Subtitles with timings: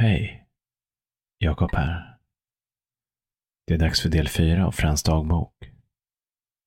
[0.00, 0.46] Hej!
[1.38, 2.18] Jakob här.
[3.66, 5.52] Det är dags för del fyra av Frans dagbok.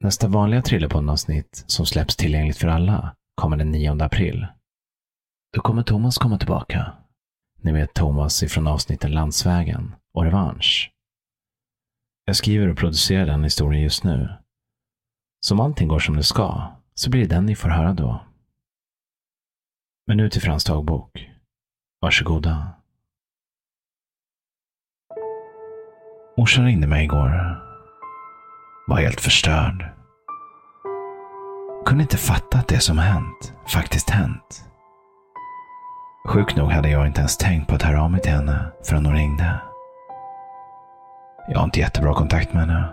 [0.03, 4.47] Nästa vanliga Trillepodden-avsnitt som släpps tillgängligt för alla kommer den 9 april.
[5.53, 6.93] Då kommer Thomas komma tillbaka.
[7.61, 10.91] Ni vet Thomas ifrån avsnitten Landsvägen och Revansch.
[12.25, 14.29] Jag skriver och producerar den historien just nu.
[15.45, 18.25] Så om allting går som det ska, så blir det den ni får höra då.
[20.07, 21.29] Men nu till Frans dagbok.
[22.01, 22.80] Varsågoda.
[26.37, 27.61] Morsan ringde mig igår.
[28.87, 29.85] Var helt förstörd.
[31.85, 34.65] Kunde inte fatta att det som hänt faktiskt hänt.
[36.27, 39.05] Sjukt nog hade jag inte ens tänkt på att höra av mig till henne förrän
[39.05, 39.61] hon ringde.
[41.47, 42.83] Jag har inte jättebra kontakt med henne.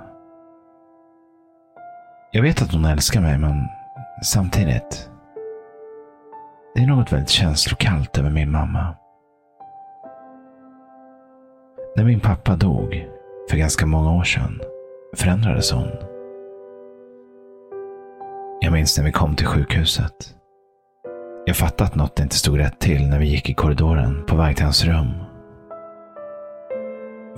[2.32, 3.66] Jag vet att hon älskar mig, men
[4.22, 5.10] samtidigt.
[6.74, 8.94] Det är något väldigt känslokallt över min mamma.
[11.96, 13.08] När min pappa dog
[13.50, 14.60] för ganska många år sedan
[15.16, 15.88] förändrades hon.
[18.60, 20.34] Jag minns när vi kom till sjukhuset.
[21.46, 24.56] Jag fattade att något inte stod rätt till när vi gick i korridoren på väg
[24.56, 25.10] till hans rum.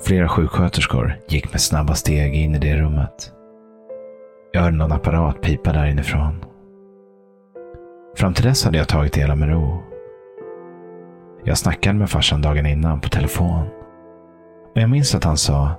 [0.01, 3.31] Flera sjuksköterskor gick med snabba steg in i det rummet.
[4.51, 6.45] Jag hörde någon apparat pipa där inifrån.
[8.17, 9.83] Fram till dess hade jag tagit det hela med ro.
[11.43, 13.67] Jag snackade med farsan dagen innan på telefon.
[14.75, 15.71] Och jag minns att han sa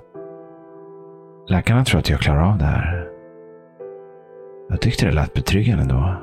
[1.47, 3.07] Läkarna tror att jag klarar av det här.
[4.69, 6.15] Jag tyckte det lät betryggande då.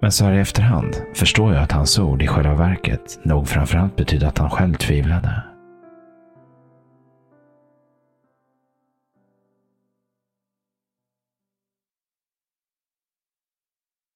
[0.00, 3.96] Men så här i efterhand förstår jag att hans ord i själva verket nog framförallt
[3.96, 5.42] betydde att han själv tvivlade.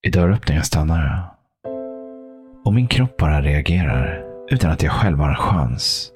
[0.03, 1.25] I dörröppningen stannar jag.
[2.65, 6.13] Och min kropp bara reagerar utan att jag själv har en chans.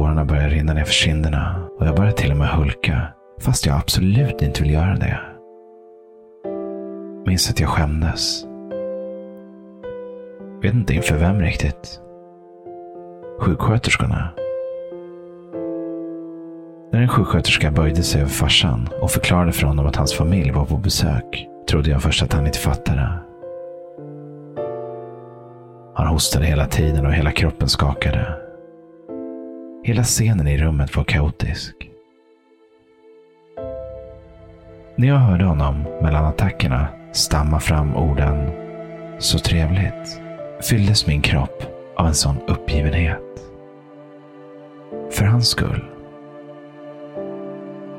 [0.00, 3.02] Tårarna började rinna ner för kinderna och jag började till och med hulka
[3.40, 5.20] fast jag absolut inte ville göra det.
[7.26, 8.44] Minns att jag skämdes.
[10.62, 12.00] Vet inte inför vem riktigt.
[13.40, 14.28] Sjuksköterskorna.
[16.92, 20.64] När en sjuksköterska böjde sig över farsan och förklarade för honom att hans familj var
[20.64, 23.08] på besök trodde jag först att han inte fattade.
[25.94, 28.49] Han hostade hela tiden och hela kroppen skakade.
[29.82, 31.90] Hela scenen i rummet var kaotisk.
[34.96, 38.50] När jag hörde honom mellan attackerna stamma fram orden
[39.18, 40.20] så trevligt
[40.62, 41.64] fylldes min kropp
[41.96, 43.22] av en sån uppgivenhet.
[45.10, 45.84] För hans skull.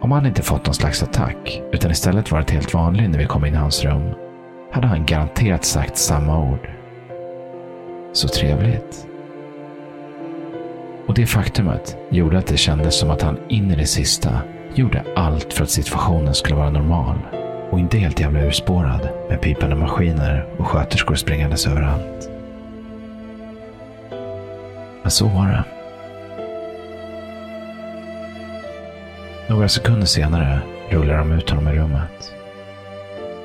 [0.02, 3.46] Om han inte fått någon slags attack, utan istället varit helt vanlig när vi kom
[3.46, 4.09] in i hans rum,
[4.72, 6.69] hade han garanterat sagt samma ord.
[8.13, 9.08] Så trevligt.
[11.11, 14.41] Och det faktumet gjorde att det kändes som att han in i det sista
[14.75, 17.17] gjorde allt för att situationen skulle vara normal
[17.69, 22.29] och inte helt jävla urspårad med pipande maskiner och sköterskor springandes överallt.
[25.01, 25.63] Men så var det.
[29.50, 32.33] Några sekunder senare rullade de ut honom i rummet.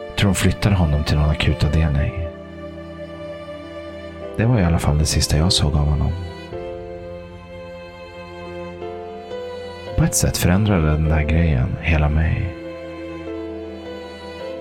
[0.08, 2.28] Jag tror de flyttade honom till någon akutavdelning.
[4.36, 6.12] Det var i alla fall det sista jag såg av honom.
[9.96, 12.56] På ett sätt förändrade den där grejen hela mig.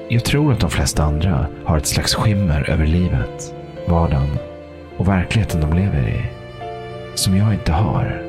[0.07, 3.55] Jag tror att de flesta andra har ett slags skimmer över livet,
[3.87, 4.37] vardagen
[4.97, 6.21] och verkligheten de lever i.
[7.15, 8.21] Som jag inte har.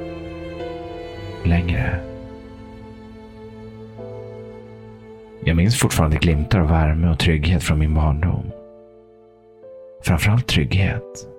[1.45, 2.01] Längre.
[5.45, 8.51] Jag minns fortfarande glimtar av värme och trygghet från min barndom.
[10.05, 11.36] Framförallt trygghet.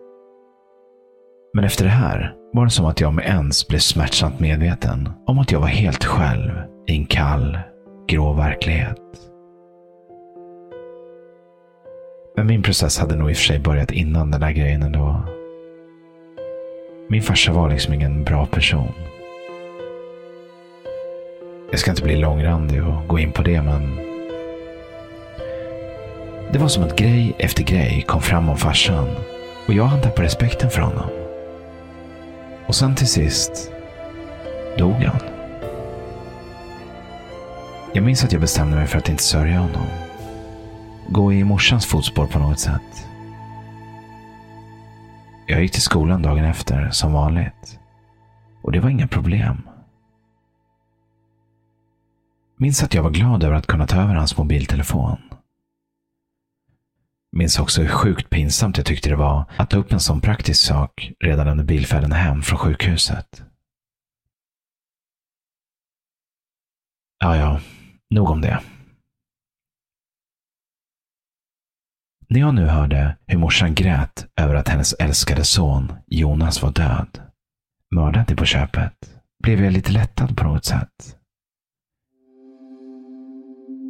[1.53, 5.39] Men efter det här var det som att jag med ens blev smärtsamt medveten om
[5.39, 6.51] att jag var helt själv
[6.87, 7.59] i en kall,
[8.07, 8.97] grå verklighet.
[12.35, 15.23] Men min process hade nog i och för sig börjat innan den där grejen ändå.
[17.09, 18.91] Min farsa var liksom ingen bra person.
[21.71, 23.95] Jag ska inte bli långrandig och gå in på det, men
[26.51, 29.07] det var som att grej efter grej kom fram om farsan
[29.67, 31.26] och jag hann tappa respekten för honom.
[32.67, 33.71] Och sen till sist
[34.77, 35.19] dog han.
[37.93, 39.87] Jag minns att jag bestämde mig för att inte sörja honom.
[41.09, 43.07] Gå i morsans fotspår på något sätt.
[45.45, 47.79] Jag gick till skolan dagen efter, som vanligt.
[48.61, 49.61] Och det var inga problem.
[52.57, 55.17] Minns att jag var glad över att kunna ta över hans mobiltelefon.
[57.31, 60.65] Minns också hur sjukt pinsamt jag tyckte det var att ta upp en sån praktisk
[60.65, 63.43] sak redan under bilfärden hem från sjukhuset.
[67.19, 67.59] Ja, ja,
[68.09, 68.59] nog om det.
[72.29, 77.21] När jag nu hörde hur morsan grät över att hennes älskade son Jonas var död,
[77.95, 78.93] mördad till på köpet,
[79.43, 81.16] blev jag lite lättad på något sätt.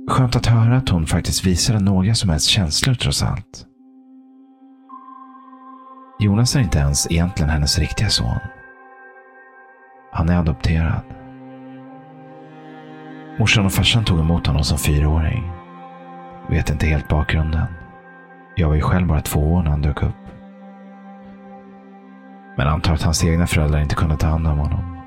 [0.09, 3.65] Skönt att höra att hon faktiskt visade några som helst känslor trots allt.
[6.19, 8.39] Jonas är inte ens egentligen hennes riktiga son.
[10.11, 11.01] Han är adopterad.
[13.39, 15.51] Morsan och farsan tog emot honom som fyraåring.
[16.49, 17.67] Vet inte helt bakgrunden.
[18.55, 20.15] Jag var ju själv bara två år när han dök upp.
[22.57, 24.97] Men antar att hans egna föräldrar inte kunde ta hand om honom.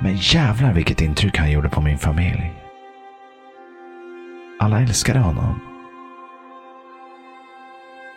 [0.00, 2.65] Men jävlar vilket intryck han gjorde på min familj.
[4.66, 5.60] Alla älskade honom.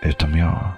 [0.03, 0.71] Utom jag.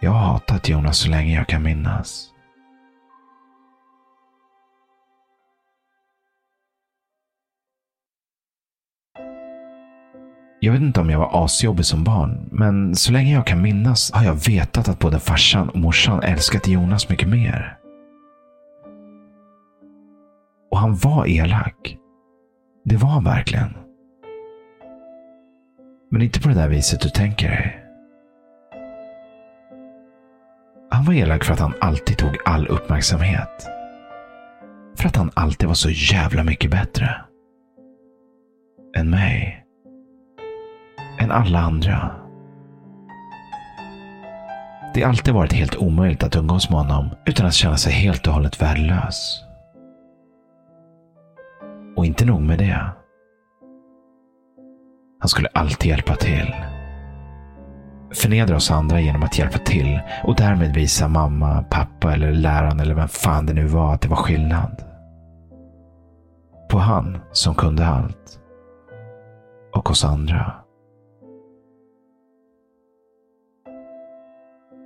[0.00, 2.30] Jag har hatat Jonas så länge jag kan minnas.
[10.60, 14.12] Jag vet inte om jag var asjobbig som barn, men så länge jag kan minnas
[14.12, 17.78] har jag vetat att både farsan och morsan älskat Jonas mycket mer.
[20.70, 21.96] Och han var elak.
[22.90, 23.74] Det var han verkligen.
[26.10, 27.84] Men inte på det där viset du tänker dig.
[30.90, 33.68] Han var elak för att han alltid tog all uppmärksamhet.
[34.96, 37.20] För att han alltid var så jävla mycket bättre.
[38.96, 39.64] Än mig.
[41.18, 42.10] Än alla andra.
[44.94, 48.26] Det har alltid varit helt omöjligt att umgås med honom utan att känna sig helt
[48.26, 49.49] och hållet värdelös.
[52.00, 52.86] Och inte nog med det.
[55.18, 56.54] Han skulle alltid hjälpa till.
[58.14, 62.94] Förnedra oss andra genom att hjälpa till och därmed visa mamma, pappa eller läraren eller
[62.94, 64.84] vem fan det nu var att det var skillnad.
[66.70, 68.40] På han som kunde allt.
[69.74, 70.54] Och oss andra.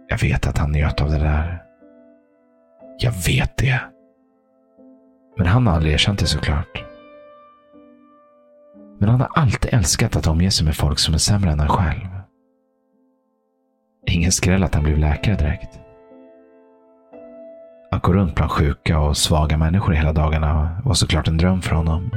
[0.09, 1.63] Jag vet att han njöt av det där.
[2.99, 3.81] Jag vet det.
[5.37, 6.84] Men han har aldrig erkänt det såklart.
[8.99, 11.69] Men han har alltid älskat att omge sig med folk som är sämre än han
[11.69, 12.07] själv.
[14.07, 15.81] Ingen skräll att han blev läkare direkt.
[17.91, 21.75] Att gå runt bland sjuka och svaga människor hela dagarna var såklart en dröm för
[21.77, 22.11] honom.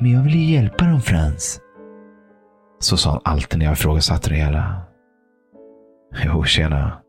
[0.00, 1.60] Men jag vill ju hjälpa dem Frans.
[2.78, 4.82] Så sa han alltid när jag ifrågasatte det hela.
[6.24, 7.00] Jo, tjena.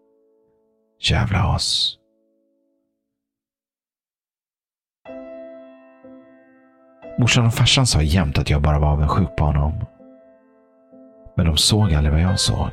[1.10, 1.98] Jävla as.
[7.18, 9.74] Morsan och farsan sa jämt att jag bara var avundsjuk på honom.
[11.38, 12.70] Men de såg aldrig vad jag såg.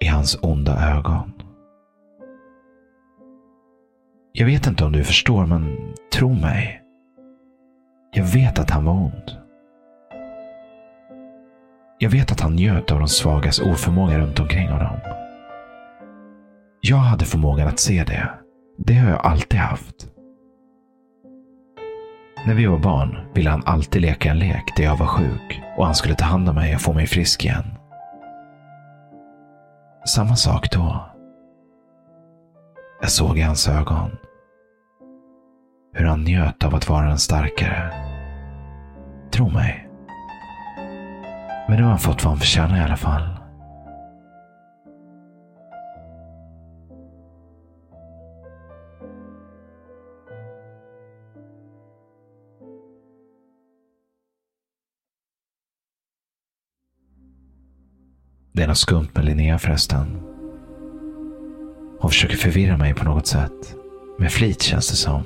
[0.00, 1.32] I hans onda ögon.
[4.32, 5.76] Jag vet inte om du förstår, men
[6.12, 6.82] tro mig.
[8.12, 9.38] Jag vet att han var ond.
[11.98, 14.96] Jag vet att han njöt av de svagas oförmåga runt omkring honom.
[16.80, 18.30] Jag hade förmågan att se det.
[18.78, 20.13] Det har jag alltid haft.
[22.46, 25.86] När vi var barn ville han alltid leka en lek där jag var sjuk och
[25.86, 27.64] han skulle ta hand om mig och få mig frisk igen.
[30.06, 31.04] Samma sak då.
[33.00, 34.10] Jag såg i hans ögon
[35.94, 37.92] hur han njöt av att vara den starkare.
[39.30, 39.88] Tro mig.
[41.68, 43.33] Men nu har han fått vad han förtjänar i alla fall.
[58.56, 60.20] Det är något skumt med Linnea förresten.
[62.00, 63.76] Hon försöker förvirra mig på något sätt.
[64.18, 65.22] Med flit känns det som.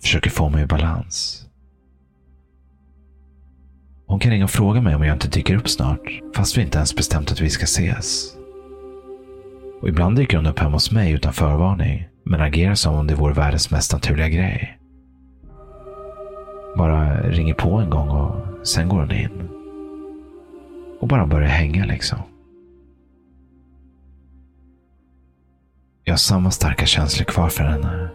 [0.00, 1.46] Försöker få mig i balans.
[4.06, 6.78] Hon kan ringa och fråga mig om jag inte dyker upp snart, fast vi inte
[6.78, 8.36] ens bestämt att vi ska ses.
[9.82, 13.14] Och ibland dyker hon upp hemma hos mig utan förvarning, men agerar som om det
[13.14, 14.78] vore världens mest naturliga grej.
[16.76, 19.55] Bara ringer på en gång och sen går hon in
[21.00, 22.18] och bara börja hänga liksom.
[26.04, 28.08] Jag har samma starka känslor kvar för henne.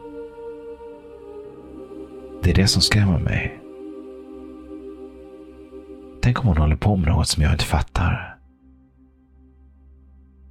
[2.44, 3.62] Det är det som skrämmer mig.
[6.22, 8.38] Tänk om hon håller på med något som jag inte fattar.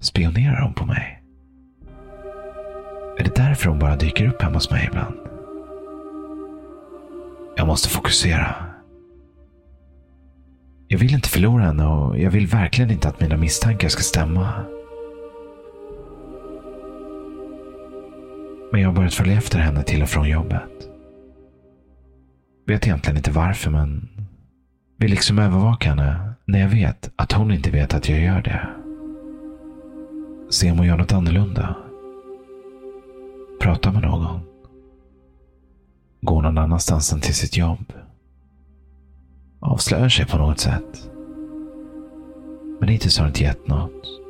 [0.01, 1.23] Spionerar hon på mig?
[3.19, 5.15] Är det därför hon bara dyker upp hemma hos mig ibland?
[7.57, 8.70] Jag måste fokusera.
[10.93, 14.65] Jag vill inte förlora henne och jag vill verkligen inte att mina misstankar ska stämma.
[18.73, 20.89] Men jag har börjat följa efter henne till och från jobbet.
[22.67, 24.09] Vet egentligen inte varför, men
[24.99, 28.69] vill liksom övervaka henne när jag vet att hon inte vet att jag gör det.
[30.51, 31.77] Se om hon gör något annorlunda.
[33.61, 34.41] Prata med någon.
[36.21, 37.93] Gå någon annanstans än till sitt jobb.
[39.61, 41.11] Avslöjar sig på något sätt.
[42.81, 44.21] Men hittills har det inte gett något.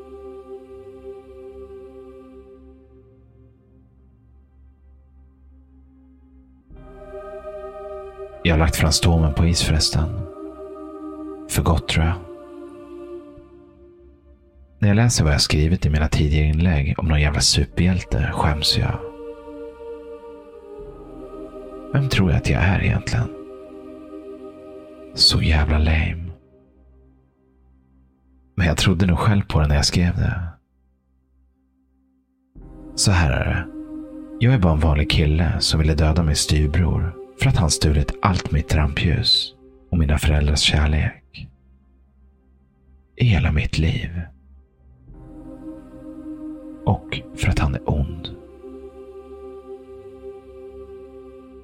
[8.43, 10.09] Jag har lagt Franstomen på is förresten.
[11.49, 12.15] För gott tror jag.
[14.79, 18.79] När jag läser vad jag skrivit i mina tidigare inlägg om någon jävla superhjälte skäms
[18.79, 18.99] jag.
[21.93, 23.40] Vem tror jag att jag är egentligen?
[25.15, 26.31] Så jävla lame.
[28.57, 30.43] Men jag trodde nog själv på det när jag skrev det.
[32.95, 33.67] Så här är det.
[34.41, 38.13] Jag är bara en vanlig kille som ville döda min styvbror för att han stulit
[38.23, 39.55] allt mitt rampljus
[39.91, 41.49] och mina föräldrars kärlek.
[43.17, 44.21] I hela mitt liv.
[46.85, 48.40] Och för att han är ond.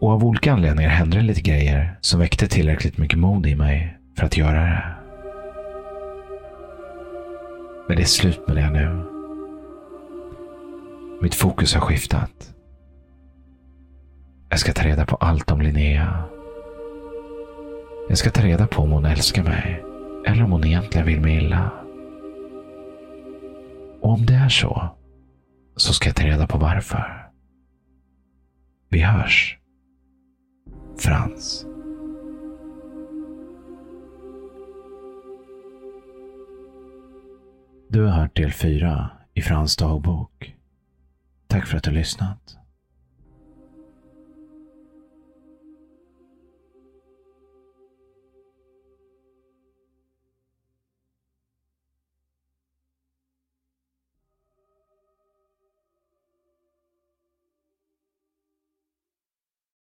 [0.00, 3.98] Och av olika anledningar hände det lite grejer som väckte tillräckligt mycket mod i mig
[4.16, 4.84] för att göra det.
[7.88, 9.04] Men det är slut med det nu.
[11.22, 12.54] Mitt fokus har skiftat.
[14.48, 16.24] Jag ska ta reda på allt om Linnea.
[18.08, 19.82] Jag ska ta reda på om hon älskar mig
[20.26, 21.70] eller om hon egentligen vill mig illa.
[24.00, 24.88] Och om det är så,
[25.76, 27.28] så ska jag ta reda på varför.
[28.88, 29.58] Vi hörs.
[30.98, 31.66] Frans.
[37.88, 40.56] Du har hört del 4 i Frans dagbok.
[41.46, 42.56] Tack för att du lyssnat.